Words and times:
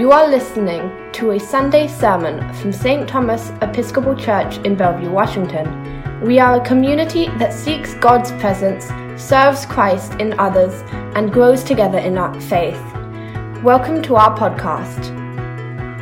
You 0.00 0.12
are 0.12 0.30
listening 0.30 1.12
to 1.12 1.32
a 1.32 1.38
Sunday 1.38 1.86
sermon 1.86 2.54
from 2.54 2.72
St. 2.72 3.06
Thomas 3.06 3.50
Episcopal 3.60 4.16
Church 4.16 4.56
in 4.64 4.74
Bellevue, 4.74 5.10
Washington. 5.10 6.22
We 6.22 6.38
are 6.38 6.58
a 6.58 6.64
community 6.64 7.26
that 7.36 7.52
seeks 7.52 7.92
God's 7.96 8.32
presence, 8.40 8.86
serves 9.22 9.66
Christ 9.66 10.14
in 10.14 10.40
others, 10.40 10.72
and 11.14 11.30
grows 11.30 11.62
together 11.62 11.98
in 11.98 12.16
our 12.16 12.32
faith. 12.40 12.80
Welcome 13.62 14.00
to 14.04 14.16
our 14.16 14.34
podcast. 14.34 15.14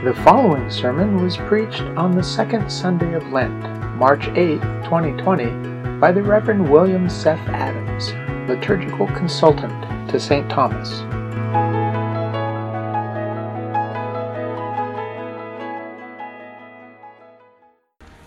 The 0.05 0.15
following 0.23 0.71
sermon 0.71 1.21
was 1.21 1.37
preached 1.37 1.83
on 1.99 2.13
the 2.13 2.23
second 2.23 2.71
Sunday 2.71 3.15
of 3.15 3.27
Lent, 3.33 3.65
March 3.97 4.29
8, 4.29 4.61
2020, 4.85 5.99
by 5.99 6.13
the 6.13 6.23
Reverend 6.23 6.71
William 6.71 7.11
Seth 7.11 7.49
Adams, 7.49 8.13
liturgical 8.49 9.09
consultant 9.09 10.09
to 10.09 10.21
St. 10.21 10.49
Thomas. 10.49 11.03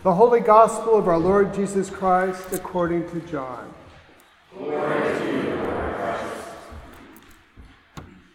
The 0.04 0.16
Holy 0.16 0.40
Gospel 0.40 0.98
of 0.98 1.08
our 1.08 1.20
Lord 1.20 1.54
Jesus 1.54 1.88
Christ 1.88 2.54
according 2.54 3.08
to 3.12 3.20
John. 3.20 3.72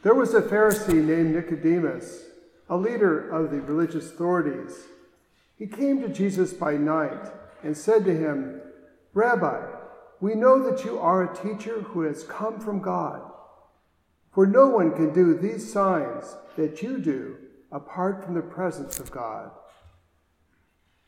There 0.05 0.15
was 0.15 0.33
a 0.33 0.43
Pharisee 0.43 1.05
named 1.05 1.35
Nicodemus, 1.35 2.23
a 2.69 2.77
leader 2.77 3.29
of 3.31 3.51
the 3.51 3.61
religious 3.63 4.13
authorities. 4.13 4.85
He 5.59 5.67
came 5.67 6.01
to 6.03 6.09
Jesus 6.09 6.53
by 6.53 6.77
night 6.77 7.33
and 7.65 7.77
said 7.77 8.05
to 8.05 8.17
him, 8.17 8.61
Rabbi, 9.13 9.67
we 10.21 10.37
know 10.37 10.63
that 10.71 10.85
you 10.85 11.01
are 11.01 11.25
a 11.25 11.37
teacher 11.37 11.81
who 11.81 12.03
has 12.03 12.23
come 12.23 12.61
from 12.61 12.81
God. 12.81 13.29
For 14.33 14.47
no 14.47 14.69
one 14.69 14.93
can 14.93 15.13
do 15.13 15.37
these 15.37 15.73
signs 15.73 16.37
that 16.57 16.81
you 16.81 16.99
do 16.99 17.39
apart 17.73 18.25
from 18.25 18.35
the 18.35 18.41
presence 18.41 19.01
of 19.01 19.11
God. 19.11 19.51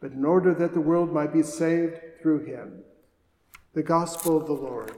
but 0.00 0.12
in 0.12 0.24
order 0.24 0.54
that 0.54 0.74
the 0.74 0.80
world 0.80 1.12
might 1.12 1.32
be 1.32 1.42
saved 1.42 2.00
through 2.22 2.44
him. 2.44 2.82
The 3.74 3.82
Gospel 3.82 4.36
of 4.36 4.46
the 4.46 4.52
Lord. 4.52 4.92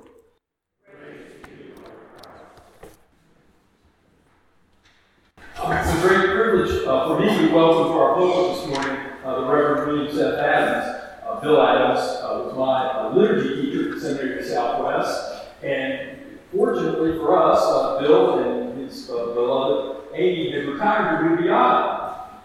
It's 5.62 6.05
a 6.05 6.09
great 6.09 6.31
privilege 6.31 6.87
uh, 6.87 7.09
for 7.09 7.21
me 7.21 7.27
to 7.28 7.55
welcome 7.55 7.93
to 7.93 7.99
our 7.99 8.15
pulpit 8.15 8.56
this 8.56 8.66
morning 8.66 9.06
uh, 9.25 9.41
the 9.41 9.47
Reverend 9.47 9.93
William 9.93 10.15
Seth 10.15 10.38
Adams. 10.38 11.05
Uh, 11.27 11.41
Bill 11.41 11.62
Adams 11.62 12.00
uh, 12.00 12.43
was 12.44 12.55
my 12.56 12.87
uh, 12.87 13.15
liturgy 13.15 13.62
teacher 13.62 13.88
at 13.88 13.94
the 13.94 14.00
Seminary 14.00 14.41
of 14.41 14.47
Southwest, 14.47 15.44
and 15.62 16.38
fortunately 16.53 17.12
for 17.19 17.37
us, 17.37 17.61
uh, 17.62 18.00
Bill 18.00 18.38
and 18.38 18.78
his 18.78 19.06
beloved 19.06 20.09
Amy 20.15 20.53
had 20.53 20.67
retired 20.67 21.21
to 21.21 21.34
Louisiana. 21.34 21.97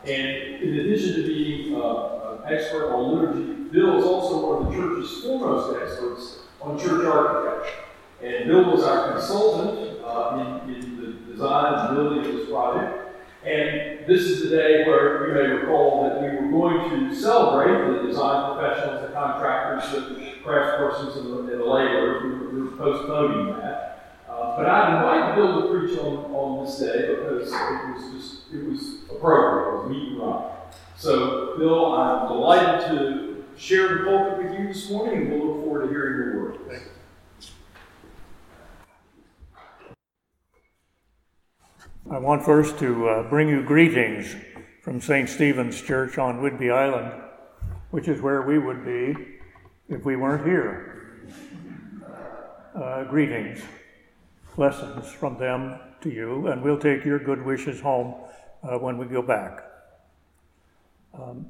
And 0.04 0.62
in 0.62 0.80
addition 0.82 1.16
to 1.16 1.28
being 1.28 1.74
expert 2.47 2.94
on 2.94 3.16
liturgy. 3.16 3.53
Bill 3.72 3.97
is 3.97 4.06
also 4.06 4.56
one 4.56 4.66
of 4.66 4.72
the 4.72 4.78
church's 4.79 5.23
foremost 5.23 5.81
experts 5.81 6.39
on 6.61 6.79
church 6.79 7.06
architecture. 7.06 7.83
And 8.22 8.47
Bill 8.47 8.72
was 8.72 8.83
our 8.83 9.13
consultant 9.13 10.00
uh, 10.03 10.61
in, 10.67 10.73
in, 10.73 11.01
the 11.01 11.31
design 11.31 11.73
and 11.73 11.95
building 11.95 12.19
of 12.19 12.38
this 12.38 12.50
project. 12.50 13.01
And 13.44 14.07
this 14.07 14.22
is 14.22 14.44
the 14.44 14.56
day 14.56 14.85
where 14.88 15.28
you 15.28 15.33
may 15.33 15.56
recall 15.56 16.03
that 16.09 16.22
we 16.22 16.28
were 16.29 16.51
going 16.51 16.89
to 16.89 17.16
celebrate 17.16 18.01
the 18.01 18.07
design 18.07 18.57
professionals, 18.57 19.01
the 19.01 19.13
contractors, 19.13 19.91
the 19.91 20.33
craftspersons, 20.44 21.17
and 21.17 21.33
the, 21.33 21.53
and 21.53 21.62
the 21.62 21.66
laborers. 21.66 22.23
We 22.23 22.29
were, 22.29 22.50
we 22.50 22.62
were 22.62 22.77
postponing 22.77 23.59
that. 23.59 24.22
Uh, 24.27 24.57
but 24.57 24.66
I 24.66 24.95
invited 24.95 25.35
Bill 25.35 25.62
to 25.62 25.79
preach 25.79 26.00
on, 26.00 26.33
on 26.33 26.66
this 26.66 26.79
day 26.79 27.16
because 27.16 27.51
it 27.51 27.94
was 27.94 28.13
just, 28.13 28.53
it 28.53 28.66
was 28.66 28.95
appropriate. 29.12 29.67
It 29.67 29.77
was 29.77 29.89
meet 29.91 30.12
and 30.13 30.19
right. 30.19 30.51
So, 30.97 31.57
Bill, 31.57 31.94
I'm 31.94 32.28
delighted 32.29 32.88
to 32.88 33.44
share 33.57 33.89
the 33.89 34.03
pulpit 34.06 34.38
with 34.45 34.59
you 34.59 34.67
this 34.67 34.89
morning, 34.89 35.23
and 35.23 35.31
we'll 35.31 35.56
look 35.56 35.63
forward 35.63 35.88
to 35.88 35.89
hearing 35.89 36.17
your 36.17 36.44
word. 36.44 36.59
Thank 36.69 36.83
you. 36.83 36.89
I 42.09 42.18
want 42.18 42.45
first 42.45 42.80
to 42.80 43.09
uh, 43.09 43.30
bring 43.30 43.50
you 43.50 43.62
greetings 43.62 44.36
from 44.81 45.01
St. 45.01 45.27
Stephen's 45.27 45.81
Church 45.81 46.18
on 46.18 46.39
Whidbey 46.39 46.71
Island, 46.71 47.12
which 47.91 48.07
is 48.07 48.21
where 48.21 48.44
we 48.44 48.57
would 48.57 48.86
be 48.86 49.15
if 49.89 50.06
we 50.06 50.15
weren't 50.15 50.45
here. 50.45 51.27
Uh, 52.74 53.03
greetings, 53.03 53.62
blessings 54.56 55.12
from 55.12 55.38
them 55.38 55.77
to 56.01 56.09
you, 56.09 56.48
and 56.48 56.62
we'll 56.62 56.80
take 56.80 57.03
your 57.03 57.19
good 57.19 57.44
wishes 57.44 57.81
home 57.81 58.15
uh, 58.63 58.77
when 58.77 58.98
we 58.98 59.06
go 59.07 59.21
back. 59.21 59.75
Um, 61.21 61.45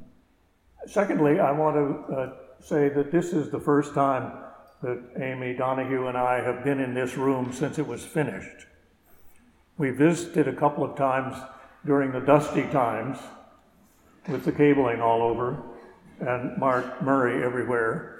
secondly, 0.87 1.39
I 1.39 1.51
want 1.51 1.75
to 1.75 2.13
uh, 2.13 2.33
say 2.61 2.89
that 2.89 3.11
this 3.11 3.33
is 3.33 3.49
the 3.49 3.59
first 3.59 3.93
time 3.93 4.31
that 4.81 4.99
Amy 5.19 5.53
Donahue 5.53 6.07
and 6.07 6.17
I 6.17 6.41
have 6.41 6.63
been 6.63 6.79
in 6.79 6.93
this 6.93 7.17
room 7.17 7.51
since 7.51 7.79
it 7.79 7.87
was 7.87 8.05
finished. 8.05 8.67
We 9.77 9.89
visited 9.89 10.47
a 10.47 10.55
couple 10.55 10.83
of 10.83 10.95
times 10.95 11.35
during 11.85 12.11
the 12.11 12.19
dusty 12.19 12.63
times 12.63 13.17
with 14.27 14.45
the 14.45 14.51
cabling 14.51 15.01
all 15.01 15.21
over 15.21 15.61
and 16.19 16.57
Mark 16.57 17.01
Murray 17.01 17.43
everywhere. 17.43 18.11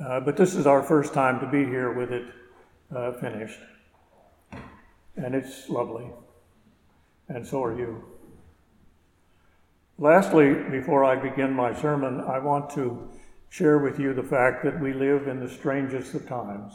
Uh, 0.00 0.20
but 0.20 0.36
this 0.36 0.54
is 0.54 0.66
our 0.66 0.82
first 0.82 1.12
time 1.12 1.40
to 1.40 1.46
be 1.46 1.64
here 1.64 1.92
with 1.92 2.12
it 2.12 2.24
uh, 2.94 3.12
finished. 3.12 3.58
And 5.16 5.34
it's 5.34 5.68
lovely. 5.68 6.06
And 7.28 7.46
so 7.46 7.64
are 7.64 7.76
you. 7.76 8.04
Lastly, 10.00 10.54
before 10.70 11.04
I 11.04 11.16
begin 11.16 11.52
my 11.52 11.74
sermon, 11.74 12.20
I 12.20 12.38
want 12.38 12.70
to 12.70 13.08
share 13.48 13.78
with 13.78 13.98
you 13.98 14.14
the 14.14 14.22
fact 14.22 14.62
that 14.62 14.80
we 14.80 14.92
live 14.92 15.26
in 15.26 15.40
the 15.40 15.48
strangest 15.50 16.14
of 16.14 16.28
times. 16.28 16.72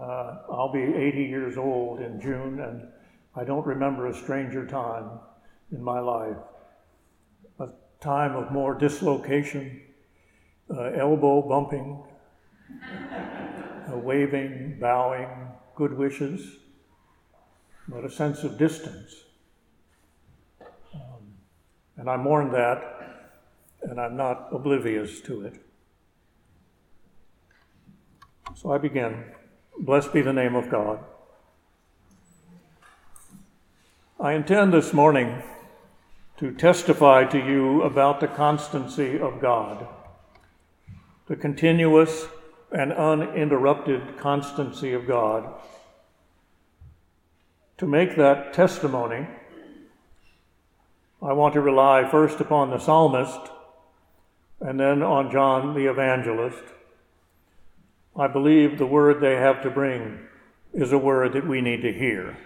Uh, 0.00 0.36
I'll 0.48 0.70
be 0.72 0.80
80 0.80 1.24
years 1.24 1.58
old 1.58 2.00
in 2.00 2.20
June, 2.20 2.60
and 2.60 2.86
I 3.34 3.42
don't 3.42 3.66
remember 3.66 4.06
a 4.06 4.14
stranger 4.14 4.64
time 4.64 5.10
in 5.72 5.82
my 5.82 5.98
life. 5.98 6.36
A 7.58 7.70
time 8.00 8.36
of 8.36 8.52
more 8.52 8.74
dislocation, 8.74 9.80
uh, 10.70 10.92
elbow 10.92 11.42
bumping, 11.48 12.00
uh, 13.92 13.98
waving, 13.98 14.78
bowing, 14.80 15.48
good 15.74 15.98
wishes, 15.98 16.58
but 17.88 18.04
a 18.04 18.10
sense 18.10 18.44
of 18.44 18.56
distance. 18.56 19.24
And 21.98 22.08
I 22.08 22.16
mourn 22.16 22.52
that, 22.52 23.26
and 23.82 24.00
I'm 24.00 24.16
not 24.16 24.48
oblivious 24.52 25.20
to 25.22 25.42
it. 25.42 25.54
So 28.54 28.72
I 28.72 28.78
begin. 28.78 29.24
Blessed 29.80 30.12
be 30.12 30.22
the 30.22 30.32
name 30.32 30.54
of 30.54 30.70
God. 30.70 31.00
I 34.20 34.32
intend 34.32 34.72
this 34.72 34.92
morning 34.92 35.42
to 36.38 36.52
testify 36.52 37.24
to 37.24 37.38
you 37.38 37.82
about 37.82 38.20
the 38.20 38.28
constancy 38.28 39.18
of 39.18 39.40
God, 39.40 39.86
the 41.26 41.36
continuous 41.36 42.26
and 42.70 42.92
uninterrupted 42.92 44.16
constancy 44.18 44.92
of 44.92 45.06
God. 45.06 45.52
To 47.78 47.86
make 47.86 48.16
that 48.16 48.52
testimony, 48.52 49.26
I 51.20 51.32
want 51.32 51.54
to 51.54 51.60
rely 51.60 52.08
first 52.08 52.40
upon 52.40 52.70
the 52.70 52.78
psalmist 52.78 53.50
and 54.60 54.78
then 54.78 55.02
on 55.02 55.30
John 55.30 55.74
the 55.74 55.90
evangelist. 55.90 56.62
I 58.16 58.28
believe 58.28 58.78
the 58.78 58.86
word 58.86 59.20
they 59.20 59.34
have 59.34 59.62
to 59.62 59.70
bring 59.70 60.20
is 60.72 60.92
a 60.92 60.98
word 60.98 61.32
that 61.32 61.46
we 61.46 61.60
need 61.60 61.82
to 61.82 61.92
hear. 61.92 62.36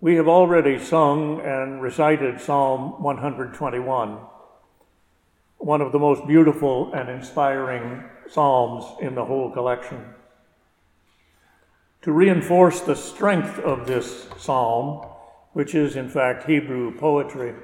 We 0.00 0.16
have 0.16 0.28
already 0.28 0.78
sung 0.78 1.40
and 1.40 1.82
recited 1.82 2.40
Psalm 2.40 3.02
121, 3.02 4.18
one 5.58 5.80
of 5.80 5.92
the 5.92 5.98
most 5.98 6.26
beautiful 6.26 6.92
and 6.94 7.08
inspiring 7.10 8.04
psalms 8.28 8.86
in 9.00 9.14
the 9.14 9.24
whole 9.24 9.50
collection. 9.50 10.02
To 12.02 12.12
reinforce 12.12 12.80
the 12.80 12.96
strength 12.96 13.58
of 13.58 13.86
this 13.86 14.26
psalm, 14.38 15.06
which 15.52 15.74
is 15.74 15.96
in 15.96 16.08
fact 16.08 16.48
Hebrew 16.48 16.96
poetry, 16.96 17.54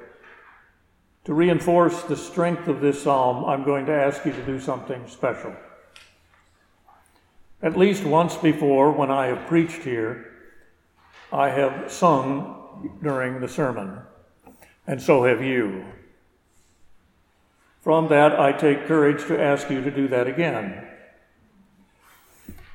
to 1.23 1.33
reinforce 1.33 2.03
the 2.03 2.15
strength 2.15 2.67
of 2.67 2.79
this 2.79 3.01
psalm, 3.01 3.43
I'm 3.45 3.63
going 3.63 3.85
to 3.87 3.93
ask 3.93 4.25
you 4.25 4.31
to 4.31 4.45
do 4.45 4.59
something 4.59 5.07
special. 5.07 5.55
At 7.61 7.77
least 7.77 8.03
once 8.03 8.37
before, 8.37 8.91
when 8.91 9.09
I 9.09 9.25
have 9.25 9.47
preached 9.47 9.81
here, 9.81 10.31
I 11.33 11.49
have 11.49 11.91
sung 11.91 12.99
during 13.01 13.41
the 13.41 13.47
sermon, 13.47 13.99
and 14.85 15.01
so 15.01 15.23
have 15.23 15.41
you. 15.41 15.83
From 17.81 18.07
that, 18.09 18.39
I 18.39 18.51
take 18.51 18.85
courage 18.85 19.25
to 19.27 19.41
ask 19.41 19.69
you 19.69 19.81
to 19.81 19.91
do 19.91 20.07
that 20.09 20.27
again. 20.27 20.87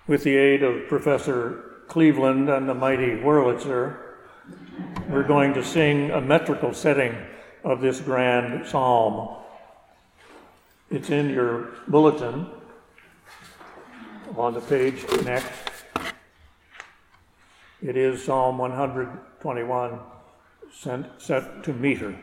With 0.09 0.25
the 0.25 0.37
aid 0.37 0.65
of 0.65 0.89
Professor 0.89 1.85
Cleveland 1.87 2.49
and 2.49 2.69
the 2.69 2.75
mighty 2.75 3.13
Wurlitzer, 3.13 3.99
we're 5.09 5.23
going 5.23 5.55
to 5.55 5.65
sing 5.65 6.11
a 6.11 6.21
metrical 6.21 6.75
setting 6.75 7.15
of 7.63 7.81
this 7.81 8.01
grand 8.01 8.67
psalm. 8.67 9.37
It's 10.91 11.11
in 11.11 11.31
your 11.31 11.69
bulletin 11.87 12.49
on 14.37 14.55
the 14.55 14.61
page 14.61 15.05
next. 15.25 15.53
It 17.81 17.97
is 17.97 18.25
Psalm 18.25 18.59
121 18.59 20.01
set 20.73 21.63
to 21.63 21.73
meter. 21.73 22.19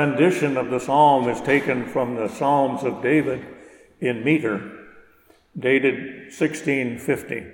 Rendition 0.00 0.56
of 0.56 0.70
the 0.70 0.80
psalm 0.80 1.28
is 1.28 1.40
taken 1.42 1.86
from 1.86 2.14
the 2.14 2.28
Psalms 2.28 2.84
of 2.84 3.02
David 3.02 3.46
in 4.00 4.24
meter, 4.24 4.86
dated 5.58 6.32
1650. 6.32 7.46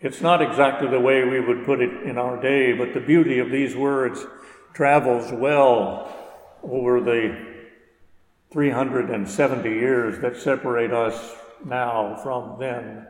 It's 0.00 0.20
not 0.20 0.42
exactly 0.42 0.88
the 0.88 0.98
way 0.98 1.24
we 1.24 1.38
would 1.38 1.64
put 1.64 1.80
it 1.80 2.02
in 2.02 2.18
our 2.18 2.40
day, 2.40 2.72
but 2.72 2.92
the 2.92 3.00
beauty 3.00 3.38
of 3.38 3.50
these 3.50 3.76
words 3.76 4.26
travels 4.74 5.30
well 5.30 6.12
over 6.64 7.00
the 7.00 7.46
370 8.50 9.68
years 9.68 10.18
that 10.20 10.36
separate 10.36 10.92
us 10.92 11.36
now 11.64 12.16
from 12.16 12.58
then. 12.58 13.06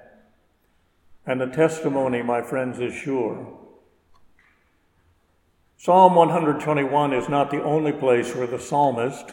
And 1.25 1.41
the 1.41 1.47
testimony, 1.47 2.21
my 2.23 2.43
friends, 2.43 2.79
is 2.79 2.93
sure. 2.93 3.57
Psalm 5.83 6.15
121 6.15 7.15
is 7.15 7.31
not 7.31 7.51
the 7.51 7.63
only 7.63 7.91
place 7.91 8.35
where 8.35 8.47
the 8.47 8.59
psalmist, 8.59 9.33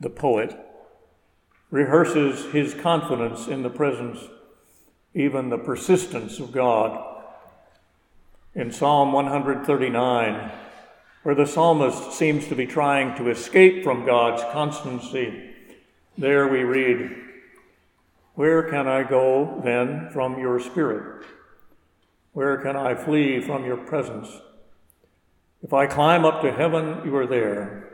the 0.00 0.10
poet, 0.10 0.58
rehearses 1.70 2.52
his 2.52 2.74
confidence 2.74 3.46
in 3.46 3.62
the 3.62 3.70
presence, 3.70 4.18
even 5.14 5.50
the 5.50 5.58
persistence 5.58 6.40
of 6.40 6.50
God. 6.50 7.00
In 8.56 8.72
Psalm 8.72 9.12
139, 9.12 10.50
where 11.22 11.34
the 11.36 11.46
psalmist 11.46 12.10
seems 12.10 12.48
to 12.48 12.56
be 12.56 12.66
trying 12.66 13.16
to 13.16 13.30
escape 13.30 13.84
from 13.84 14.04
God's 14.04 14.42
constancy, 14.52 15.54
there 16.18 16.48
we 16.48 16.64
read, 16.64 17.08
Where 18.34 18.64
can 18.64 18.88
I 18.88 19.04
go 19.04 19.60
then 19.62 20.10
from 20.12 20.40
your 20.40 20.58
spirit? 20.58 21.24
Where 22.32 22.56
can 22.56 22.74
I 22.74 22.96
flee 22.96 23.40
from 23.40 23.64
your 23.64 23.76
presence? 23.76 24.28
If 25.62 25.72
I 25.72 25.86
climb 25.86 26.24
up 26.24 26.42
to 26.42 26.52
heaven, 26.52 27.02
you 27.04 27.16
are 27.16 27.26
there. 27.26 27.88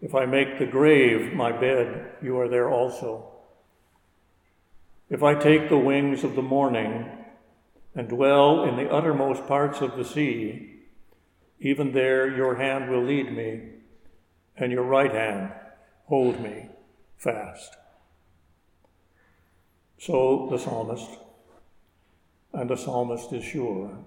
If 0.00 0.14
I 0.14 0.26
make 0.26 0.58
the 0.58 0.66
grave 0.66 1.32
my 1.32 1.52
bed, 1.52 2.12
you 2.22 2.38
are 2.38 2.48
there 2.48 2.70
also. 2.70 3.30
If 5.08 5.22
I 5.22 5.34
take 5.34 5.68
the 5.68 5.78
wings 5.78 6.24
of 6.24 6.34
the 6.34 6.42
morning 6.42 7.08
and 7.94 8.08
dwell 8.08 8.64
in 8.64 8.76
the 8.76 8.90
uttermost 8.90 9.46
parts 9.46 9.80
of 9.80 9.96
the 9.96 10.04
sea, 10.04 10.80
even 11.60 11.92
there 11.92 12.28
your 12.28 12.56
hand 12.56 12.90
will 12.90 13.02
lead 13.02 13.34
me, 13.34 13.62
and 14.56 14.70
your 14.70 14.84
right 14.84 15.12
hand 15.12 15.52
hold 16.06 16.40
me 16.40 16.68
fast. 17.16 17.76
So 19.98 20.48
the 20.50 20.58
psalmist, 20.58 21.08
and 22.52 22.70
the 22.70 22.76
psalmist 22.76 23.32
is 23.32 23.44
sure. 23.44 23.98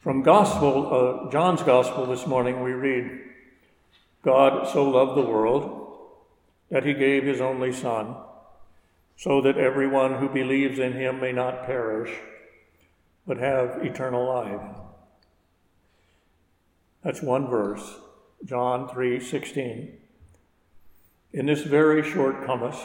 From 0.00 0.22
Gospel, 0.22 1.26
uh, 1.26 1.30
John's 1.32 1.62
Gospel 1.62 2.06
this 2.06 2.24
morning, 2.24 2.62
we 2.62 2.70
read, 2.70 3.18
God 4.22 4.68
so 4.72 4.88
loved 4.88 5.16
the 5.16 5.28
world 5.28 6.06
that 6.70 6.86
he 6.86 6.94
gave 6.94 7.24
his 7.24 7.40
only 7.40 7.72
Son, 7.72 8.14
so 9.16 9.40
that 9.40 9.58
everyone 9.58 10.14
who 10.14 10.28
believes 10.28 10.78
in 10.78 10.92
him 10.92 11.20
may 11.20 11.32
not 11.32 11.66
perish, 11.66 12.16
but 13.26 13.38
have 13.38 13.84
eternal 13.84 14.24
life. 14.24 14.76
That's 17.02 17.20
one 17.20 17.48
verse, 17.48 17.96
John 18.44 18.88
3 18.88 19.18
16. 19.18 19.98
In 21.32 21.46
this 21.46 21.62
very 21.62 22.08
short 22.08 22.46
compass, 22.46 22.78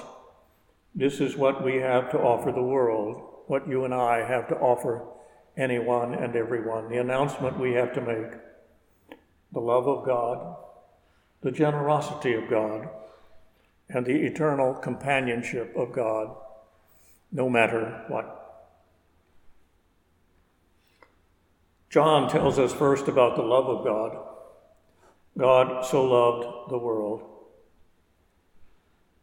this 0.95 1.19
is 1.19 1.37
what 1.37 1.63
we 1.63 1.75
have 1.75 2.09
to 2.09 2.19
offer 2.19 2.51
the 2.51 2.63
world, 2.63 3.43
what 3.45 3.67
you 3.67 3.85
and 3.85 3.93
I 3.93 4.25
have 4.27 4.47
to 4.47 4.55
offer 4.55 5.12
anyone 5.55 6.13
and 6.13 6.35
everyone, 6.35 6.89
the 6.89 6.97
announcement 6.99 7.59
we 7.59 7.73
have 7.73 7.93
to 7.93 8.01
make 8.01 8.39
the 9.51 9.59
love 9.59 9.87
of 9.87 10.05
God, 10.05 10.55
the 11.41 11.51
generosity 11.51 12.33
of 12.33 12.49
God, 12.49 12.89
and 13.89 14.05
the 14.05 14.25
eternal 14.25 14.73
companionship 14.73 15.75
of 15.75 15.93
God, 15.93 16.35
no 17.31 17.49
matter 17.49 18.03
what. 18.07 18.39
John 21.89 22.27
tells 22.29 22.57
us 22.57 22.73
first 22.73 23.07
about 23.07 23.35
the 23.35 23.43
love 23.43 23.67
of 23.67 23.85
God. 23.85 24.17
God 25.37 25.85
so 25.85 26.03
loved 26.03 26.71
the 26.71 26.77
world. 26.77 27.21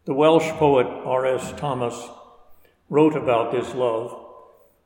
The 0.04 0.14
Welsh 0.14 0.48
poet 0.52 0.86
R.S. 0.86 1.52
Thomas 1.56 2.08
wrote 2.88 3.16
about 3.16 3.50
this 3.50 3.74
love 3.74 4.29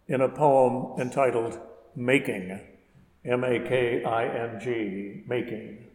in 0.06 0.20
a 0.20 0.28
poem 0.28 1.00
entitled 1.00 1.58
Making, 1.96 2.61
M 3.25 3.44
A 3.44 3.58
K 3.61 4.04
I 4.04 4.26
N 4.26 4.61
G, 4.61 5.23
Making. 5.26 5.87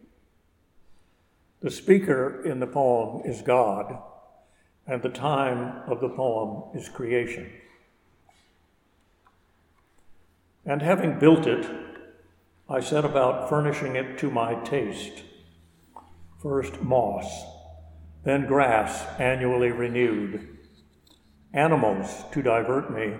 The 1.60 1.70
speaker 1.70 2.42
in 2.44 2.60
the 2.60 2.66
poem 2.66 3.22
is 3.24 3.42
God, 3.42 3.98
and 4.86 5.02
the 5.02 5.10
time 5.10 5.82
of 5.86 6.00
the 6.00 6.08
poem 6.08 6.76
is 6.76 6.88
creation. 6.88 7.50
And 10.64 10.82
having 10.82 11.18
built 11.18 11.46
it, 11.46 11.68
I 12.68 12.80
set 12.80 13.04
about 13.04 13.48
furnishing 13.48 13.96
it 13.96 14.18
to 14.18 14.30
my 14.30 14.54
taste. 14.62 15.22
First 16.42 16.80
moss, 16.80 17.44
then 18.24 18.46
grass 18.46 19.04
annually 19.18 19.70
renewed, 19.70 20.56
animals 21.52 22.24
to 22.32 22.42
divert 22.42 22.92
me, 22.92 23.14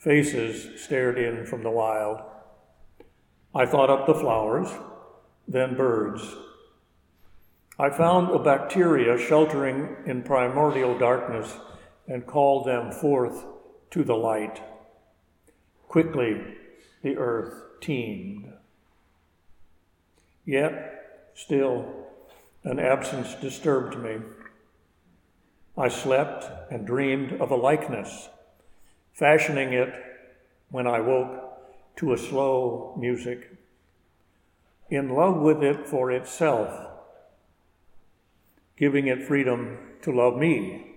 faces 0.00 0.82
stared 0.82 1.18
in 1.18 1.44
from 1.44 1.62
the 1.62 1.70
wild. 1.70 2.20
I 3.54 3.66
thought 3.66 3.90
up 3.90 4.06
the 4.06 4.14
flowers, 4.14 4.68
then 5.46 5.76
birds. 5.76 6.36
I 7.78 7.90
found 7.90 8.30
a 8.30 8.38
bacteria 8.38 9.18
sheltering 9.18 9.96
in 10.06 10.22
primordial 10.22 10.98
darkness 10.98 11.54
and 12.08 12.26
called 12.26 12.66
them 12.66 12.92
forth 12.92 13.44
to 13.90 14.02
the 14.02 14.16
light. 14.16 14.60
Quickly, 15.86 16.42
the 17.02 17.16
earth 17.16 17.54
teemed. 17.80 18.52
Yet, 20.46 21.30
still, 21.34 22.06
an 22.64 22.78
absence 22.78 23.34
disturbed 23.34 23.98
me. 23.98 24.18
I 25.76 25.88
slept 25.88 26.72
and 26.72 26.86
dreamed 26.86 27.40
of 27.40 27.50
a 27.50 27.56
likeness, 27.56 28.28
fashioning 29.20 29.72
it 29.72 29.94
when 30.70 30.88
I 30.88 30.98
woke 31.00 31.96
to 31.96 32.12
a 32.12 32.18
slow 32.18 32.96
music, 32.98 33.56
in 34.88 35.10
love 35.10 35.36
with 35.36 35.62
it 35.62 35.86
for 35.86 36.10
itself, 36.10 36.88
giving 38.76 39.06
it 39.06 39.22
freedom 39.22 39.78
to 40.02 40.10
love 40.10 40.36
me, 40.36 40.96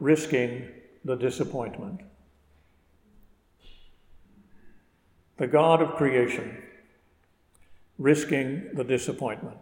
risking 0.00 0.68
the 1.04 1.14
disappointment. 1.14 2.00
The 5.38 5.46
God 5.46 5.80
of 5.80 5.94
creation, 5.94 6.62
risking 7.96 8.70
the 8.74 8.84
disappointment 8.84 9.58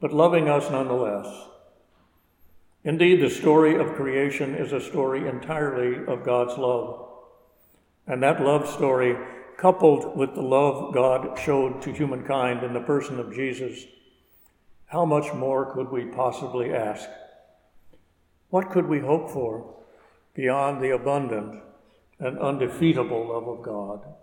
but 0.00 0.12
loving 0.12 0.48
us 0.48 0.70
nonetheless. 0.70 1.26
Indeed, 2.86 3.20
the 3.20 3.30
story 3.30 3.74
of 3.80 3.96
creation 3.96 4.54
is 4.54 4.72
a 4.72 4.80
story 4.80 5.28
entirely 5.28 6.06
of 6.06 6.24
God's 6.24 6.56
love. 6.56 7.08
And 8.06 8.22
that 8.22 8.40
love 8.40 8.70
story, 8.70 9.16
coupled 9.56 10.16
with 10.16 10.36
the 10.36 10.42
love 10.42 10.94
God 10.94 11.36
showed 11.36 11.82
to 11.82 11.92
humankind 11.92 12.62
in 12.62 12.72
the 12.72 12.80
person 12.80 13.18
of 13.18 13.34
Jesus, 13.34 13.86
how 14.86 15.04
much 15.04 15.34
more 15.34 15.74
could 15.74 15.90
we 15.90 16.04
possibly 16.04 16.72
ask? 16.72 17.08
What 18.50 18.70
could 18.70 18.86
we 18.86 19.00
hope 19.00 19.32
for 19.32 19.74
beyond 20.34 20.80
the 20.80 20.94
abundant 20.94 21.60
and 22.20 22.38
undefeatable 22.38 23.30
love 23.30 23.48
of 23.48 23.64
God? 23.64 24.14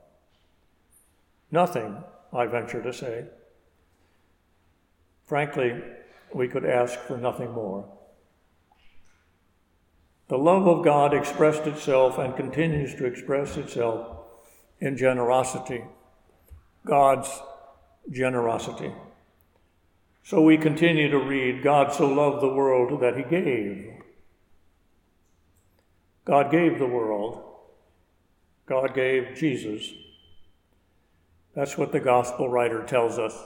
Nothing, 1.52 1.98
I 2.32 2.46
venture 2.46 2.82
to 2.82 2.94
say. 2.94 3.26
Frankly, 5.26 5.82
we 6.34 6.48
could 6.48 6.64
ask 6.64 6.98
for 7.00 7.18
nothing 7.18 7.52
more. 7.52 7.86
The 10.30 10.38
love 10.38 10.68
of 10.68 10.86
God 10.86 11.14
expressed 11.14 11.68
itself 11.68 12.18
and 12.18 12.36
continues 12.36 12.96
to 12.96 13.06
express 13.06 13.58
itself 13.58 14.18
in 14.80 14.98
generosity, 14.98 15.84
God's 16.86 17.30
generosity. 18.10 18.92
So 20.24 20.42
we 20.42 20.58
continue 20.58 21.10
to 21.10 21.20
read 21.20 21.64
God 21.64 21.94
so 21.94 22.08
loved 22.08 22.42
the 22.42 22.54
world 22.54 23.02
that 23.02 23.18
he 23.18 23.24
gave. 23.24 23.92
God 26.26 26.50
gave 26.50 26.80
the 26.80 26.88
world. 26.88 27.44
God 28.66 28.96
gave 28.96 29.36
Jesus. 29.36 29.92
That's 31.54 31.78
what 31.78 31.92
the 31.92 32.00
gospel 32.00 32.48
writer 32.50 32.84
tells 32.84 33.20
us. 33.20 33.38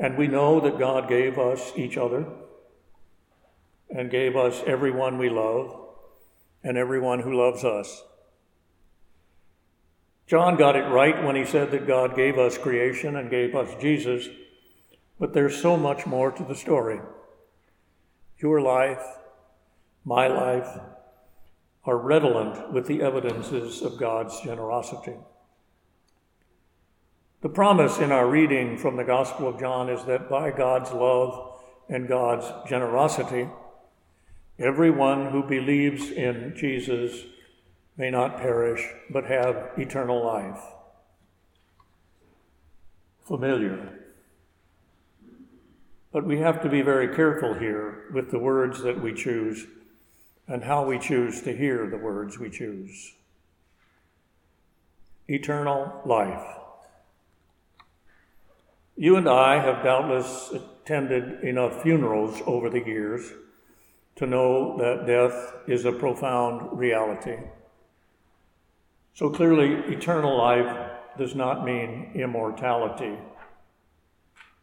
And 0.00 0.18
we 0.18 0.26
know 0.26 0.58
that 0.58 0.80
God 0.80 1.08
gave 1.08 1.38
us 1.38 1.72
each 1.76 1.96
other 1.96 2.26
and 3.94 4.10
gave 4.10 4.36
us 4.36 4.62
everyone 4.66 5.18
we 5.18 5.28
love 5.28 5.78
and 6.64 6.78
everyone 6.78 7.20
who 7.20 7.36
loves 7.36 7.64
us. 7.64 8.02
John 10.26 10.56
got 10.56 10.76
it 10.76 10.88
right 10.88 11.22
when 11.24 11.36
he 11.36 11.44
said 11.44 11.70
that 11.72 11.86
God 11.86 12.16
gave 12.16 12.38
us 12.38 12.56
creation 12.56 13.16
and 13.16 13.28
gave 13.28 13.54
us 13.54 13.80
Jesus, 13.80 14.28
but 15.18 15.34
there's 15.34 15.60
so 15.60 15.76
much 15.76 16.06
more 16.06 16.30
to 16.30 16.44
the 16.44 16.54
story. 16.54 17.00
Your 18.38 18.60
life, 18.60 19.02
my 20.04 20.26
life, 20.26 20.80
are 21.84 21.98
redolent 21.98 22.72
with 22.72 22.86
the 22.86 23.02
evidences 23.02 23.82
of 23.82 23.98
God's 23.98 24.40
generosity. 24.40 25.16
The 27.42 27.48
promise 27.48 27.98
in 27.98 28.12
our 28.12 28.28
reading 28.28 28.78
from 28.78 28.96
the 28.96 29.04
Gospel 29.04 29.48
of 29.48 29.58
John 29.58 29.90
is 29.90 30.04
that 30.04 30.30
by 30.30 30.50
God's 30.52 30.92
love 30.92 31.60
and 31.88 32.08
God's 32.08 32.46
generosity, 32.68 33.48
everyone 34.62 35.26
who 35.32 35.42
believes 35.42 36.10
in 36.10 36.54
Jesus 36.56 37.24
may 37.96 38.10
not 38.10 38.38
perish 38.38 38.86
but 39.10 39.24
have 39.24 39.70
eternal 39.76 40.24
life. 40.24 40.60
Familiar. 43.26 43.98
But 46.12 46.24
we 46.24 46.38
have 46.38 46.62
to 46.62 46.68
be 46.68 46.82
very 46.82 47.14
careful 47.14 47.54
here 47.54 48.04
with 48.12 48.30
the 48.30 48.38
words 48.38 48.82
that 48.82 49.02
we 49.02 49.14
choose 49.14 49.66
and 50.46 50.62
how 50.62 50.84
we 50.84 50.98
choose 50.98 51.40
to 51.42 51.56
hear 51.56 51.88
the 51.88 51.96
words 51.96 52.38
we 52.38 52.50
choose. 52.50 53.14
Eternal 55.28 56.02
life. 56.04 56.58
You 58.96 59.16
and 59.16 59.28
I 59.28 59.60
have 59.60 59.82
doubtless 59.82 60.52
attended 60.52 61.42
enough 61.42 61.82
funerals 61.82 62.42
over 62.46 62.68
the 62.68 62.84
years 62.84 63.32
to 64.16 64.26
know 64.26 64.76
that 64.78 65.06
death 65.06 65.54
is 65.66 65.84
a 65.84 65.92
profound 65.92 66.78
reality. 66.78 67.38
So 69.14 69.30
clearly, 69.30 69.74
eternal 69.92 70.36
life 70.36 70.90
does 71.18 71.34
not 71.34 71.64
mean 71.64 72.12
immortality. 72.14 73.18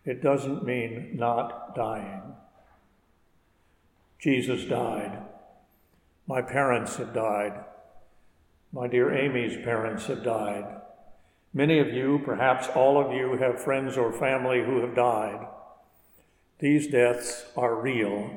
It 0.06 0.24
doesn't 0.24 0.65
mean 0.65 1.12
not 1.15 1.75
dying. 1.75 2.22
Jesus 4.20 4.65
died. 4.65 5.20
My 6.27 6.41
parents 6.41 6.98
have 6.98 7.13
died. 7.13 7.63
My 8.72 8.88
dear 8.88 9.13
Amy's 9.15 9.58
parents 9.63 10.06
have 10.08 10.24
died. 10.24 10.65
Many 11.53 11.79
of 11.79 11.88
you, 11.88 12.22
perhaps 12.24 12.68
all 12.70 13.03
of 13.03 13.13
you, 13.13 13.36
have 13.38 13.63
friends 13.63 13.98
or 13.98 14.12
family 14.12 14.63
who 14.63 14.82
have 14.82 14.96
died. 14.96 15.48
These 16.60 16.88
deaths 16.88 17.46
are 17.56 17.82
real. 17.82 18.29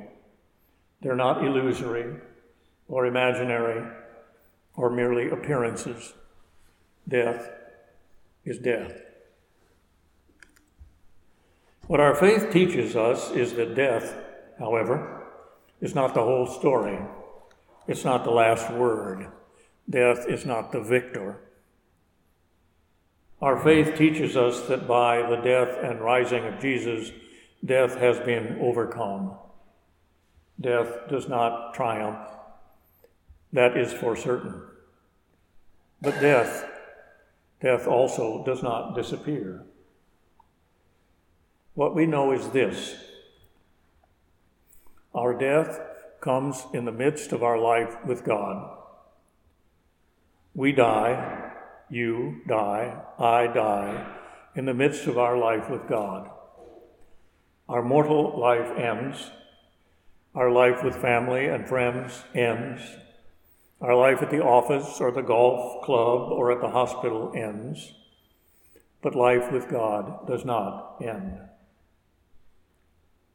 They're 1.02 1.16
not 1.16 1.44
illusory 1.44 2.14
or 2.88 3.06
imaginary 3.06 3.84
or 4.76 4.88
merely 4.88 5.30
appearances. 5.30 6.14
Death 7.08 7.50
is 8.44 8.58
death. 8.58 9.02
What 11.88 11.98
our 11.98 12.14
faith 12.14 12.52
teaches 12.52 12.94
us 12.94 13.32
is 13.32 13.54
that 13.54 13.74
death, 13.74 14.14
however, 14.58 15.24
is 15.80 15.94
not 15.94 16.14
the 16.14 16.22
whole 16.22 16.46
story. 16.46 16.98
It's 17.88 18.04
not 18.04 18.22
the 18.22 18.30
last 18.30 18.70
word. 18.70 19.26
Death 19.90 20.26
is 20.28 20.46
not 20.46 20.70
the 20.70 20.80
victor. 20.80 21.40
Our 23.40 23.60
faith 23.60 23.96
teaches 23.96 24.36
us 24.36 24.60
that 24.68 24.86
by 24.86 25.28
the 25.28 25.36
death 25.42 25.76
and 25.82 26.00
rising 26.00 26.44
of 26.44 26.60
Jesus, 26.60 27.10
death 27.64 27.96
has 27.96 28.20
been 28.20 28.58
overcome. 28.60 29.36
Death 30.62 31.08
does 31.10 31.28
not 31.28 31.74
triumph. 31.74 32.28
That 33.52 33.76
is 33.76 33.92
for 33.92 34.16
certain. 34.16 34.62
But 36.00 36.20
death, 36.20 36.64
death 37.60 37.86
also 37.86 38.44
does 38.44 38.62
not 38.62 38.94
disappear. 38.94 39.64
What 41.74 41.94
we 41.94 42.06
know 42.06 42.32
is 42.32 42.48
this 42.48 42.96
our 45.14 45.36
death 45.38 45.80
comes 46.20 46.64
in 46.72 46.84
the 46.84 46.92
midst 46.92 47.32
of 47.32 47.42
our 47.42 47.58
life 47.58 47.96
with 48.06 48.24
God. 48.24 48.78
We 50.54 50.72
die, 50.72 51.52
you 51.90 52.40
die, 52.46 52.96
I 53.18 53.46
die, 53.48 54.06
in 54.54 54.64
the 54.64 54.74
midst 54.74 55.06
of 55.06 55.18
our 55.18 55.36
life 55.36 55.68
with 55.68 55.88
God. 55.88 56.30
Our 57.68 57.82
mortal 57.82 58.38
life 58.38 58.76
ends. 58.78 59.30
Our 60.34 60.50
life 60.50 60.82
with 60.82 60.96
family 60.96 61.46
and 61.46 61.68
friends 61.68 62.24
ends. 62.34 62.80
Our 63.82 63.94
life 63.94 64.22
at 64.22 64.30
the 64.30 64.42
office 64.42 65.00
or 65.00 65.10
the 65.10 65.20
golf 65.20 65.84
club 65.84 66.32
or 66.32 66.50
at 66.50 66.60
the 66.60 66.70
hospital 66.70 67.32
ends. 67.36 67.92
But 69.02 69.14
life 69.14 69.52
with 69.52 69.68
God 69.68 70.26
does 70.26 70.44
not 70.44 70.96
end. 71.02 71.38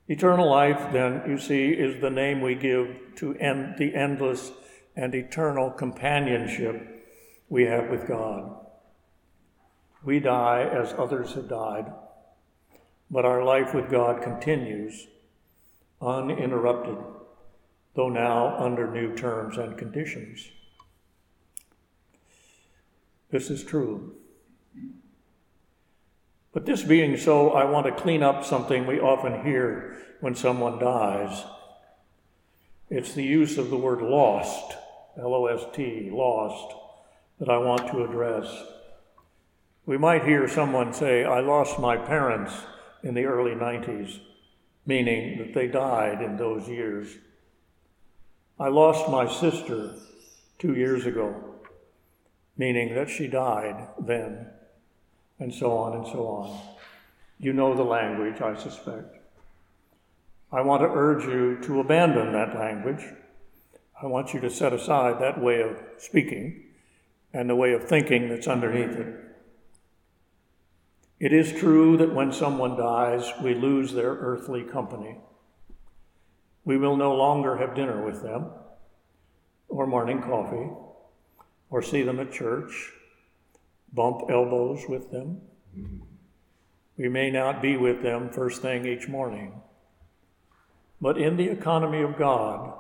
Eternal 0.08 0.50
life, 0.50 0.92
then, 0.94 1.22
you 1.28 1.38
see, 1.38 1.70
is 1.70 2.02
the 2.02 2.10
name 2.10 2.42
we 2.42 2.56
give 2.56 2.96
to 3.18 3.36
end 3.36 3.76
the 3.78 3.94
endless 3.94 4.52
and 4.96 5.14
eternal 5.14 5.70
companionship 5.70 7.06
we 7.50 7.66
have 7.66 7.90
with 7.90 8.08
God. 8.08 8.56
We 10.04 10.20
die 10.20 10.64
as 10.64 10.96
others 10.98 11.34
have 11.34 11.50
died, 11.50 11.92
but 13.12 13.26
our 13.26 13.44
life 13.44 13.74
with 13.74 13.92
God 13.92 14.24
continues 14.24 15.08
uninterrupted, 16.02 16.98
though 17.96 18.10
now 18.10 18.58
under 18.58 18.90
new 18.92 19.16
terms 19.16 19.58
and 19.58 19.78
conditions. 19.78 20.50
This 23.30 23.50
is 23.50 23.64
true. 23.64 24.16
But 26.54 26.66
this 26.66 26.84
being 26.84 27.18
so, 27.18 27.52
I 27.52 27.66
want 27.66 27.86
to 27.86 27.92
clean 27.92 28.24
up 28.24 28.44
something 28.44 28.88
we 28.88 29.00
often 29.00 29.44
hear 29.44 29.98
when 30.22 30.34
someone 30.34 30.80
dies. 30.80 31.44
It's 32.90 33.14
the 33.14 33.24
use 33.24 33.58
of 33.58 33.70
the 33.70 33.78
word 33.78 34.02
lost, 34.02 34.78
L 35.20 35.34
O 35.34 35.46
S 35.48 35.66
T, 35.74 36.10
lost, 36.12 36.76
that 37.40 37.50
I 37.50 37.58
want 37.58 37.92
to 37.92 38.04
address. 38.04 38.64
We 39.86 39.98
might 39.98 40.26
hear 40.26 40.48
someone 40.48 40.94
say, 40.94 41.26
I 41.26 41.42
lost 41.42 41.80
my 41.80 41.98
parents 41.98 42.54
in 43.04 43.14
the 43.14 43.26
early 43.26 43.52
90s, 43.52 44.20
meaning 44.88 45.38
that 45.38 45.54
they 45.54 45.68
died 45.68 46.22
in 46.22 46.38
those 46.38 46.68
years. 46.68 47.10
I 48.60 48.70
lost 48.70 49.10
my 49.10 49.32
sister 49.32 49.94
two 50.58 50.76
years 50.76 51.06
ago, 51.06 51.36
meaning 52.58 52.96
that 52.96 53.10
she 53.10 53.28
died 53.28 53.90
then 54.00 54.48
and 55.40 55.54
so 55.54 55.78
on 55.78 55.98
and 55.98 56.08
so 56.08 56.26
on. 56.26 56.60
You 57.38 57.54
know 57.54 57.76
the 57.76 57.84
language, 57.84 58.42
I 58.42 58.56
suspect. 58.56 59.18
I 60.52 60.62
want 60.62 60.82
to 60.82 60.88
urge 60.88 61.26
you 61.26 61.58
to 61.64 61.82
abandon 61.82 62.32
that 62.32 62.56
language. 62.56 63.04
I 64.02 64.08
want 64.08 64.34
you 64.34 64.40
to 64.40 64.50
set 64.50 64.74
aside 64.74 65.22
that 65.22 65.42
way 65.42 65.62
of 65.62 65.78
speaking 65.98 66.64
and 67.34 67.50
the 67.50 67.56
way 67.56 67.74
of 67.74 67.84
thinking 67.84 68.30
that's 68.30 68.48
underneath 68.48 68.98
it. 68.98 69.27
It 71.20 71.34
is 71.34 71.52
true 71.52 71.98
that 71.98 72.14
when 72.14 72.32
someone 72.32 72.78
dies, 72.78 73.32
we 73.42 73.56
lose 73.56 73.94
their 73.94 74.12
earthly 74.12 74.64
company. 74.64 75.18
We 76.64 76.78
will 76.78 76.96
no 76.96 77.16
longer 77.16 77.58
have 77.58 77.76
dinner 77.76 78.06
with 78.06 78.22
them, 78.22 78.52
or 79.68 79.88
morning 79.88 80.22
coffee, 80.22 80.70
or 81.70 81.82
see 81.82 82.04
them 82.04 82.20
at 82.20 82.32
church, 82.32 82.92
bump 83.92 84.30
elbows 84.30 84.84
with 84.88 85.12
them. 85.12 85.42
We 86.98 87.10
may 87.10 87.32
not 87.32 87.62
be 87.62 87.78
with 87.78 88.04
them 88.04 88.30
first 88.30 88.62
thing 88.62 88.86
each 88.86 89.08
morning. 89.08 89.62
But 91.02 91.18
in 91.18 91.38
the 91.38 91.50
economy 91.50 92.02
of 92.02 92.18
God, 92.18 92.78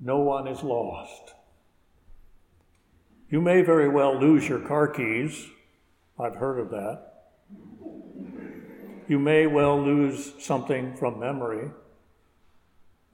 no 0.00 0.18
one 0.18 0.46
is 0.46 0.62
lost. 0.62 1.34
You 3.28 3.40
may 3.40 3.62
very 3.62 3.88
well 3.88 4.20
lose 4.20 4.48
your 4.48 4.60
car 4.60 4.86
keys. 4.86 5.48
I've 6.18 6.36
heard 6.36 6.60
of 6.60 6.70
that. 6.70 7.13
You 9.06 9.18
may 9.18 9.46
well 9.46 9.80
lose 9.80 10.32
something 10.38 10.96
from 10.96 11.20
memory. 11.20 11.70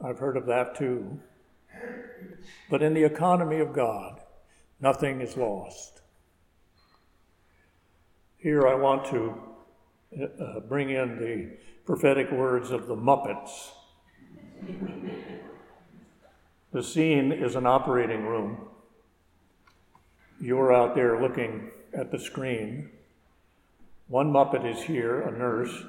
I've 0.03 0.19
heard 0.19 0.37
of 0.37 0.47
that 0.47 0.77
too. 0.77 1.21
But 2.71 2.83
in 2.83 2.95
the 2.95 3.05
economy 3.05 3.59
of 3.59 3.73
God, 3.73 4.21
nothing 4.81 5.21
is 5.21 5.37
lost. 5.37 6.03
Here 8.39 8.67
I 8.67 8.75
want 8.75 9.05
to 9.07 9.35
uh, 10.23 10.61
bring 10.61 10.91
in 10.91 11.19
the 11.19 11.57
prophetic 11.85 12.31
words 12.31 12.71
of 12.71 12.87
the 12.87 12.97
Muppets. 12.97 13.71
the 16.73 16.83
scene 16.83 17.33
is 17.33 17.57
an 17.57 17.67
operating 17.67 18.25
room. 18.25 18.69
You're 20.41 20.73
out 20.73 20.95
there 20.95 21.21
looking 21.21 21.71
at 21.93 22.11
the 22.11 22.19
screen. 22.19 22.91
One 24.11 24.33
Muppet 24.33 24.69
is 24.69 24.83
here, 24.83 25.21
a 25.21 25.31
nurse. 25.31 25.85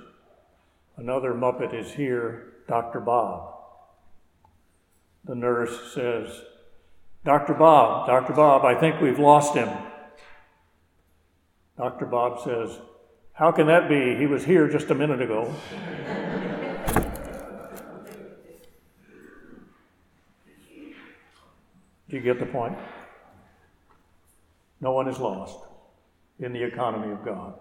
Another 0.96 1.34
Muppet 1.34 1.74
is 1.74 1.92
here, 1.94 2.54
Dr. 2.68 3.00
Bob. 3.00 3.52
The 5.26 5.34
nurse 5.34 5.92
says, 5.96 6.30
Dr. 7.26 7.56
Bob, 7.56 8.06
Dr. 8.06 8.34
Bob, 8.34 8.64
I 8.64 8.80
think 8.80 9.02
we've 9.02 9.18
lost 9.18 9.56
him. 9.56 9.70
Dr. 11.80 12.06
Bob 12.06 12.44
says, 12.44 12.78
How 13.34 13.52
can 13.52 13.66
that 13.66 13.90
be? 13.90 14.16
He 14.16 14.28
was 14.28 14.46
here 14.46 14.70
just 14.70 14.92
a 14.92 14.96
minute 14.96 15.20
ago. 15.20 15.52
Do 22.08 22.18
you 22.18 22.22
get 22.22 22.40
the 22.40 22.46
point? 22.46 22.78
No 24.80 24.92
one 24.92 25.08
is 25.08 25.18
lost 25.18 25.58
in 26.40 26.54
the 26.54 26.62
economy 26.62 27.12
of 27.12 27.26
God. 27.26 27.56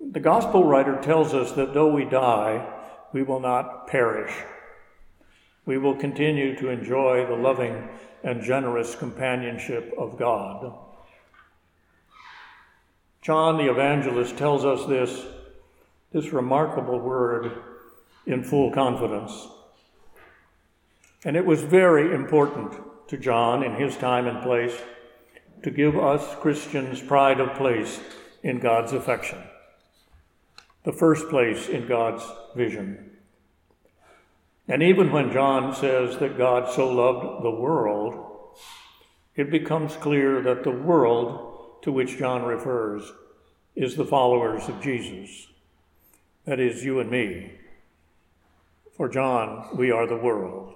The 0.00 0.20
gospel 0.20 0.64
writer 0.64 0.98
tells 1.02 1.34
us 1.34 1.52
that 1.52 1.74
though 1.74 1.92
we 1.92 2.04
die, 2.04 2.66
we 3.12 3.22
will 3.22 3.40
not 3.40 3.86
perish. 3.86 4.32
We 5.66 5.76
will 5.76 5.94
continue 5.94 6.56
to 6.56 6.70
enjoy 6.70 7.26
the 7.26 7.34
loving 7.34 7.88
and 8.24 8.42
generous 8.42 8.94
companionship 8.94 9.92
of 9.98 10.18
God. 10.18 10.74
John 13.20 13.58
the 13.58 13.70
evangelist 13.70 14.38
tells 14.38 14.64
us 14.64 14.86
this, 14.86 15.26
this 16.12 16.32
remarkable 16.32 16.98
word 16.98 17.62
in 18.26 18.42
full 18.42 18.70
confidence. 18.70 19.48
And 21.24 21.36
it 21.36 21.44
was 21.44 21.62
very 21.62 22.14
important 22.14 22.80
to 23.08 23.18
John 23.18 23.62
in 23.62 23.74
his 23.74 23.96
time 23.96 24.26
and 24.26 24.42
place 24.42 24.74
to 25.62 25.70
give 25.70 25.96
us 25.96 26.36
Christians 26.36 27.00
pride 27.00 27.40
of 27.40 27.56
place 27.56 28.00
in 28.42 28.58
God's 28.60 28.92
affection, 28.92 29.38
the 30.84 30.92
first 30.92 31.28
place 31.28 31.68
in 31.68 31.86
God's 31.86 32.24
vision. 32.54 33.10
And 34.68 34.82
even 34.82 35.10
when 35.10 35.32
John 35.32 35.74
says 35.74 36.18
that 36.18 36.38
God 36.38 36.72
so 36.72 36.90
loved 36.90 37.42
the 37.42 37.50
world, 37.50 38.56
it 39.34 39.50
becomes 39.50 39.96
clear 39.96 40.42
that 40.42 40.62
the 40.62 40.70
world 40.70 41.82
to 41.82 41.92
which 41.92 42.18
John 42.18 42.42
refers 42.42 43.10
is 43.74 43.96
the 43.96 44.04
followers 44.04 44.68
of 44.68 44.82
Jesus. 44.82 45.46
That 46.44 46.60
is, 46.60 46.84
you 46.84 47.00
and 47.00 47.10
me. 47.10 47.52
For 48.96 49.08
John, 49.08 49.68
we 49.76 49.90
are 49.90 50.06
the 50.06 50.16
world. 50.16 50.74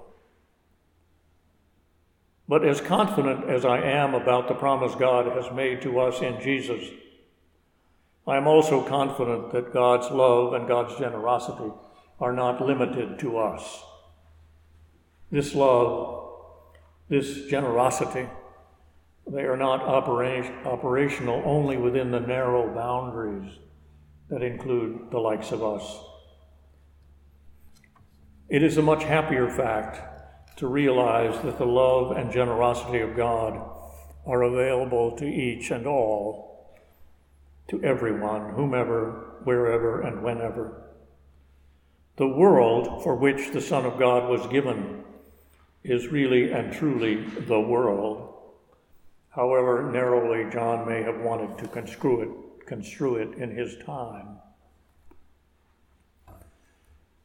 But 2.52 2.66
as 2.66 2.82
confident 2.82 3.48
as 3.48 3.64
I 3.64 3.78
am 3.78 4.14
about 4.14 4.46
the 4.46 4.54
promise 4.54 4.94
God 4.94 5.24
has 5.24 5.50
made 5.54 5.80
to 5.80 5.98
us 6.00 6.20
in 6.20 6.38
Jesus, 6.42 6.86
I 8.26 8.36
am 8.36 8.46
also 8.46 8.86
confident 8.86 9.52
that 9.52 9.72
God's 9.72 10.10
love 10.10 10.52
and 10.52 10.68
God's 10.68 10.98
generosity 10.98 11.72
are 12.20 12.34
not 12.34 12.60
limited 12.60 13.18
to 13.20 13.38
us. 13.38 13.82
This 15.30 15.54
love, 15.54 16.28
this 17.08 17.46
generosity, 17.46 18.28
they 19.26 19.44
are 19.44 19.56
not 19.56 19.80
operational 19.80 21.42
only 21.46 21.78
within 21.78 22.10
the 22.10 22.20
narrow 22.20 22.68
boundaries 22.74 23.50
that 24.28 24.42
include 24.42 25.10
the 25.10 25.18
likes 25.18 25.52
of 25.52 25.64
us. 25.64 26.04
It 28.50 28.62
is 28.62 28.76
a 28.76 28.82
much 28.82 29.04
happier 29.04 29.48
fact 29.48 30.11
to 30.62 30.68
realize 30.68 31.42
that 31.42 31.58
the 31.58 31.66
love 31.66 32.16
and 32.16 32.30
generosity 32.30 33.00
of 33.00 33.16
God 33.16 33.60
are 34.24 34.42
available 34.42 35.10
to 35.16 35.26
each 35.26 35.72
and 35.72 35.88
all, 35.88 36.78
to 37.66 37.82
everyone, 37.82 38.54
whomever, 38.54 39.40
wherever, 39.42 40.02
and 40.02 40.22
whenever. 40.22 40.84
The 42.14 42.28
world 42.28 43.02
for 43.02 43.16
which 43.16 43.50
the 43.50 43.60
Son 43.60 43.84
of 43.84 43.98
God 43.98 44.30
was 44.30 44.46
given 44.52 45.02
is 45.82 46.06
really 46.06 46.52
and 46.52 46.72
truly 46.72 47.24
the 47.24 47.58
world 47.58 48.32
however 49.30 49.90
narrowly 49.90 50.48
John 50.52 50.86
may 50.86 51.02
have 51.02 51.18
wanted 51.18 51.58
to 51.58 51.66
construe 51.66 52.20
it, 52.20 52.66
construe 52.66 53.16
it 53.16 53.34
in 53.36 53.50
his 53.50 53.76
time. 53.84 54.36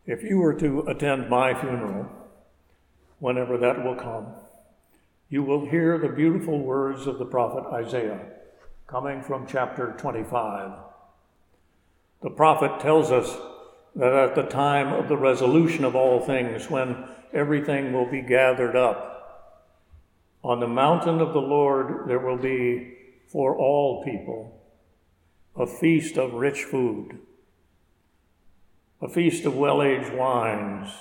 If 0.08 0.24
you 0.24 0.40
were 0.40 0.56
to 0.56 0.88
attend 0.88 1.30
my 1.30 1.54
funeral, 1.54 2.10
whenever 3.20 3.58
that 3.58 3.84
will 3.84 3.96
come, 3.96 4.28
you 5.30 5.44
will 5.44 5.66
hear 5.66 5.98
the 5.98 6.10
beautiful 6.10 6.60
words 6.60 7.08
of 7.08 7.20
the 7.20 7.26
prophet 7.26 7.66
Isaiah 7.74 8.20
coming 8.88 9.22
from 9.22 9.46
chapter 9.46 9.94
25. 9.98 10.72
The 12.24 12.30
prophet 12.30 12.80
tells 12.80 13.12
us 13.12 13.38
that 13.96 14.14
at 14.14 14.36
the 14.36 14.44
time 14.44 14.94
of 14.94 15.10
the 15.10 15.18
resolution 15.18 15.84
of 15.84 15.96
all 15.96 16.22
things, 16.22 16.70
when 16.70 17.06
everything 17.34 17.92
will 17.92 18.10
be 18.10 18.22
gathered 18.22 18.76
up, 18.76 19.14
on 20.44 20.60
the 20.60 20.68
mountain 20.68 21.20
of 21.20 21.34
the 21.34 21.42
Lord 21.42 22.08
there 22.08 22.20
will 22.20 22.38
be 22.38 22.94
for 23.28 23.56
all 23.56 24.04
people 24.04 24.54
a 25.56 25.66
feast 25.66 26.18
of 26.18 26.34
rich 26.34 26.64
food, 26.64 27.20
a 29.02 29.10
feast 29.10 29.44
of 29.46 29.56
well 29.56 29.82
aged 29.82 30.14
wines, 30.14 30.92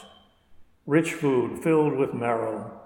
rich 0.86 1.12
food 1.12 1.62
filled 1.62 1.94
with 1.94 2.14
marrow, 2.14 2.80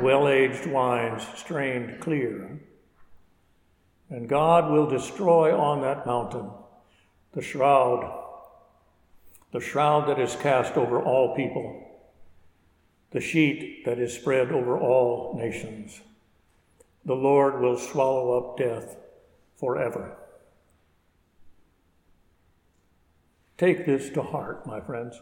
well 0.00 0.28
aged 0.28 0.66
wines 0.66 1.26
strained 1.36 2.00
clear. 2.00 2.60
And 4.10 4.28
God 4.28 4.70
will 4.70 4.88
destroy 4.88 5.58
on 5.58 5.80
that 5.82 6.06
mountain 6.06 6.50
the 7.32 7.42
shroud, 7.42 8.20
the 9.52 9.60
shroud 9.60 10.08
that 10.08 10.20
is 10.20 10.36
cast 10.36 10.76
over 10.76 11.00
all 11.00 11.34
people 11.34 11.82
the 13.12 13.20
sheet 13.20 13.84
that 13.84 13.98
is 13.98 14.14
spread 14.14 14.50
over 14.50 14.78
all 14.78 15.36
nations. 15.38 16.00
The 17.04 17.14
Lord 17.14 17.60
will 17.60 17.78
swallow 17.78 18.38
up 18.38 18.58
death 18.58 18.96
forever. 19.56 20.16
Take 23.58 23.86
this 23.86 24.08
to 24.10 24.22
heart, 24.22 24.66
my 24.66 24.80
friends. 24.80 25.20